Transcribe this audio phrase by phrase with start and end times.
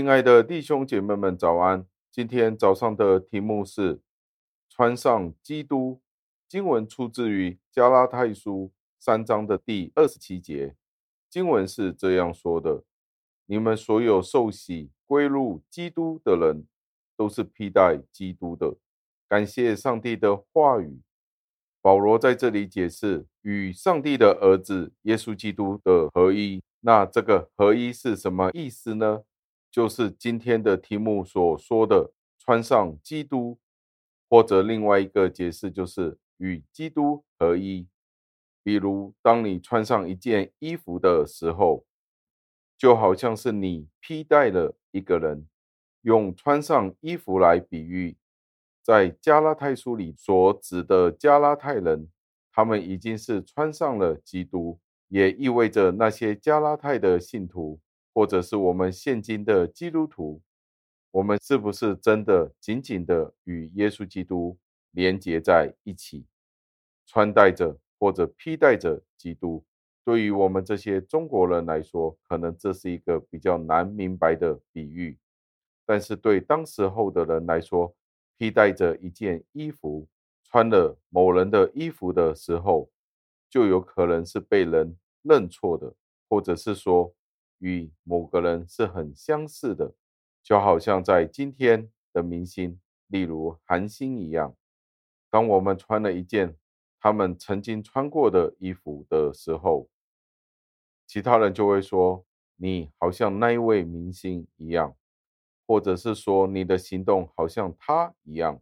[0.00, 1.84] 亲爱的弟兄姐妹们，早安！
[2.10, 4.00] 今天早上的题目是
[4.70, 6.00] 穿上基督。
[6.48, 10.74] 经文出自于加拉太书三章的第二十七节。
[11.28, 12.82] 经文是这样说的
[13.44, 16.66] ：“你们所有受洗归入基督的人，
[17.14, 18.78] 都是披戴基督的。”
[19.28, 21.02] 感谢上帝的话语。
[21.82, 26.62] 保罗在这里解释与上帝的儿子耶稣基督的合一。
[26.80, 29.24] 那这个合一是什么意思呢？
[29.70, 33.58] 就是今天的题目所说的穿上基督，
[34.28, 37.86] 或者另外一个解释就是与基督合一。
[38.62, 41.86] 比如，当你穿上一件衣服的时候，
[42.76, 45.46] 就好像是你披戴了一个人。
[46.02, 48.16] 用穿上衣服来比喻，
[48.82, 52.08] 在加拉太书里所指的加拉太人，
[52.50, 57.78] 他们已经是穿上了基督，也意味着那些加拉太的信徒。
[58.12, 60.42] 或者是我们现今的基督徒，
[61.12, 64.58] 我们是不是真的紧紧的与耶稣基督
[64.90, 66.26] 连结在一起，
[67.06, 69.64] 穿戴着或者披戴着基督？
[70.04, 75.16] 对于我们这些中国人来说，可能这是一个比较难明白的比喻，
[75.86, 77.94] 但是对当时候的人来说，
[78.36, 80.08] 披戴着一件衣服，
[80.42, 82.90] 穿了某人的衣服的时候，
[83.48, 85.94] 就有可能是被人认错的，
[86.28, 87.14] 或者是说。
[87.60, 89.94] 与某个人是很相似的，
[90.42, 94.54] 就好像在今天的明星，例如韩星一样。
[95.30, 96.56] 当我们穿了一件
[96.98, 99.88] 他们曾经穿过的衣服的时候，
[101.06, 104.96] 其他人就会说你好像那一位明星一样，
[105.66, 108.60] 或者是说你的行动好像他一样。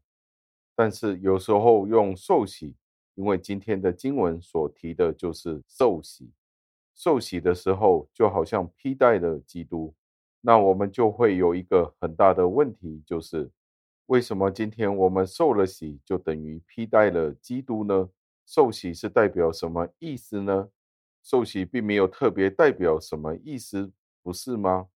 [0.74, 2.76] 但是有时候用受洗，
[3.14, 6.30] 因为今天的经文所提的就是受洗。
[6.98, 9.94] 受洗的时候，就好像披戴了基督，
[10.40, 13.48] 那我们就会有一个很大的问题，就是
[14.06, 18.08] 为什么今天我们受了洗，就等于披戴了基督呢？
[18.44, 20.70] 受洗是代表什么意思呢？
[21.22, 24.88] 受洗并没有特别代表什么意思，不是吗？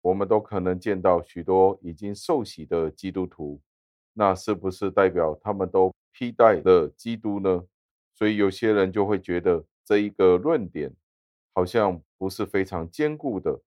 [0.00, 3.60] 我们都可能见到许多已经受洗的基督徒，
[4.14, 7.64] 那是不是代表他们都披戴了基督呢？
[8.14, 10.90] 所以有些人就会觉得这一个论点。
[11.54, 13.60] 好像不是非常坚固的，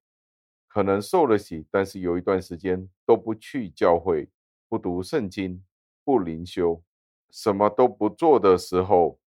[0.68, 4.30] 可能受了洗，但是有一段时间都不去教会，
[4.68, 5.64] 不读圣经，
[6.04, 6.84] 不灵修，
[7.30, 9.20] 什么都不做的时候，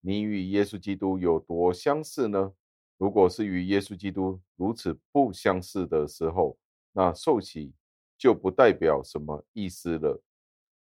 [0.00, 2.52] 你与耶稣基督有多相似呢？
[2.98, 6.58] 如果是与耶稣基督如此不相似的时候，
[6.92, 7.72] 那受洗
[8.16, 10.22] 就不代表什么意思了。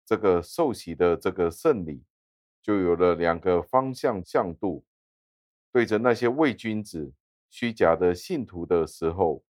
[0.05, 2.03] 这个受洗的这个圣礼，
[2.63, 4.83] 就有了两个方向向度。
[5.71, 7.13] 对着那些伪君子、
[7.49, 9.43] 虚假的信徒的时候，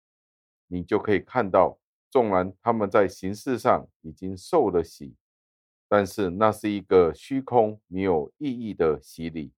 [0.68, 5.16] 你就可以看到，纵然他们在形式上已经受了洗，
[5.88, 9.52] 但是那是一个虚空、没有意义的洗礼，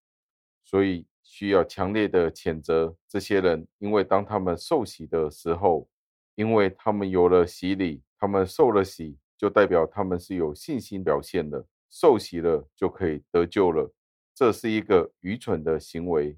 [0.64, 5.88] 所以需要强烈的谴责这些人，因为当他们受洗的时候，
[6.36, 13.92] 因为他们有了洗礼，他们受了洗，就代表他们是有信心表现的，受洗了就可以得救了，
[14.34, 16.38] 这是一个愚蠢的行为。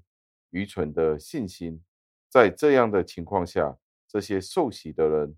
[0.54, 1.82] 愚蠢的信心，
[2.28, 3.76] 在这样的情况下，
[4.06, 5.36] 这些受洗的人，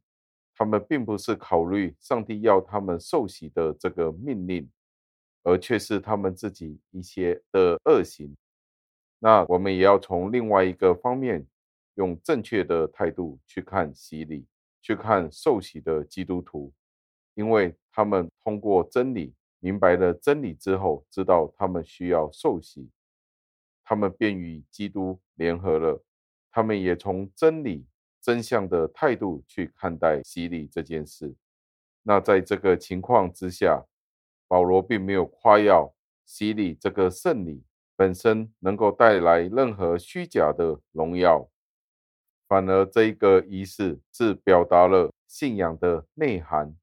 [0.55, 4.71] 他们并不是考虑上帝要他们受洗的这个命令，
[5.43, 8.37] 而却是他们自己一些的恶行。
[9.19, 11.47] 那我们也要从另外一个方面，
[11.95, 14.47] 用正确的态度去看洗礼，
[14.83, 16.71] 去看受洗的基督徒，
[17.33, 22.91] 因为他们通过真理，明白了真理之后，知道他们需要受洗。
[23.89, 26.05] 他们便与基督联合了，
[26.51, 27.87] 他们也从真理、
[28.21, 31.33] 真相的态度去看待洗礼这件事。
[32.03, 33.87] 那在这个情况之下，
[34.49, 35.95] 保罗并没有夸耀
[36.25, 37.63] 洗礼这个圣礼
[37.95, 41.49] 本身能够带来任何虚假的荣耀，
[42.49, 46.77] 反而这一个仪式是表达了信仰的内涵，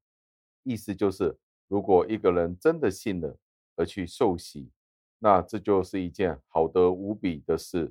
[0.62, 1.36] 意思就是，
[1.68, 3.36] 如果一个人真的信了
[3.76, 4.70] 而去受洗。
[5.24, 7.90] 那这就是一件好的无比的事，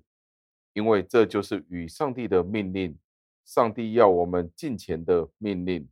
[0.74, 2.96] 因为这就是与上帝的命令，
[3.44, 5.90] 上帝要我们进前的命令，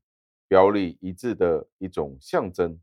[0.48, 2.80] 表里一致的一种象征。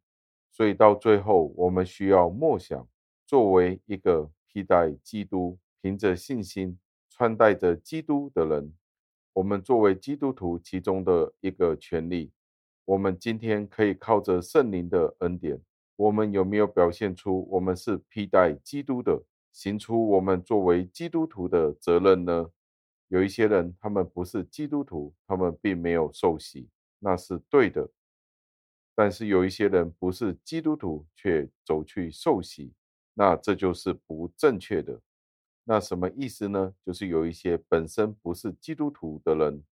[0.50, 2.88] 所以到最后，我们需要默想，
[3.24, 6.76] 作为一个披戴基督、凭着信心
[7.08, 8.74] 穿戴着基督的人，
[9.34, 12.32] 我们作为基督徒其中的一个权利，
[12.84, 15.60] 我们今天可以靠着圣灵的恩典。
[15.98, 19.20] 我们有没有表现出我们是披戴基督的，
[19.52, 22.52] 行出我们作为基督徒的责任呢？
[23.08, 26.68] 有一些人，他们不是基督徒，他们并没有受洗，
[27.00, 27.90] 那是对的。
[28.94, 32.72] 但是有一些人不是基督徒，却走去受洗，
[33.14, 35.00] 那这就是不正确的。
[35.64, 36.72] 那什么意思呢？
[36.86, 39.64] 就是有一些本身不是基督徒的人，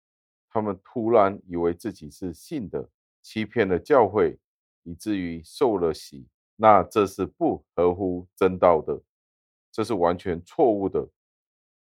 [0.50, 2.90] 他们突然以为自己是信的，
[3.22, 4.40] 欺骗了教会，
[4.86, 6.26] 以至于受了洗。
[6.56, 9.02] 那这是不合乎真道的，
[9.72, 11.10] 这是完全错误的。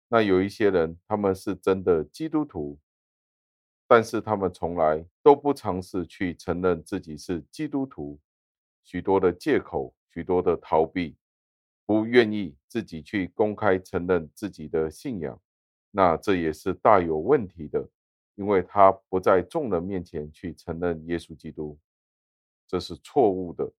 [0.08, 2.80] 那有一些人，他们是真的基督徒。
[3.88, 8.20] 但是他们从来都不尝试去承认自己是基督徒，
[8.84, 11.16] 许多的借口，许多的逃避，
[11.86, 15.40] 不愿意自己去公开承认自己的信仰，
[15.92, 17.88] 那这也是大有问题的，
[18.34, 21.78] 因为他不在众人面前去承认耶稣基督，
[22.68, 23.72] 这是错误的。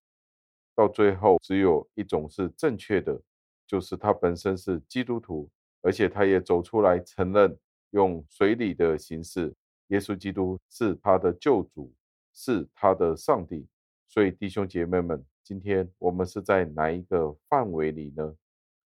[0.75, 3.21] 到最后，只有一种是正确的，
[3.67, 5.49] 就是他本身是基督徒，
[5.83, 7.59] 而且他也走出来承认，
[7.91, 9.55] 用水礼的形式。
[9.89, 11.95] 耶稣基督是他的救主，
[12.35, 13.67] 是他的上帝。
[14.09, 18.37] 所以弟兄姐妹们，今天我们是在哪一个范围里呢？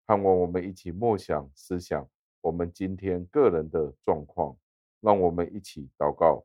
[0.07, 2.09] 盼望我们一起默想思想
[2.41, 4.57] 我们今天个人的状况，
[5.01, 6.45] 让我们一起祷告。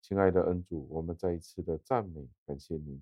[0.00, 3.00] 亲爱的恩主，我们再一次的赞美感谢您，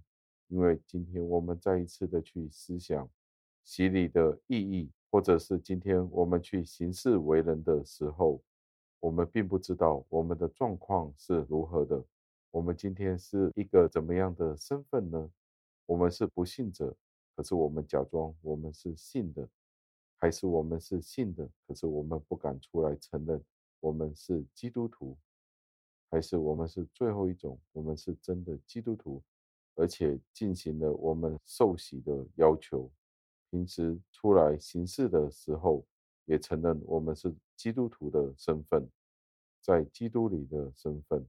[0.49, 3.09] 因为今天我们再一次的去思想
[3.65, 8.43] 洗礼的意义，或者是今天我们去行事为人的时候。
[9.00, 12.05] 我们并不知道我们的状况是如何的。
[12.50, 15.31] 我们今天是一个怎么样的身份呢？
[15.87, 16.97] 我们是不信者，
[17.37, 19.47] 可是我们假装我们是信的；
[20.17, 23.41] 还是我们是信的，可是我们不敢出来承认
[23.79, 25.17] 我们是基督徒；
[26.11, 29.23] 还是我们是最后一种，我们是真的基督徒，
[29.75, 32.91] 而且进行了我们受洗的要求，
[33.51, 35.85] 平时出来行事的时候。
[36.31, 38.87] 也承认我们是基督徒的身份，
[39.63, 41.27] 在基督里的身份，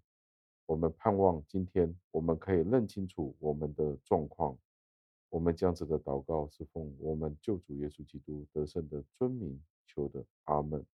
[0.66, 4.58] 我们盼望今天我们可以认清楚我们的状况。
[5.30, 10.86] 我们这样子的祷告是奉我们救主耶稣基督得胜的尊名求的，阿门。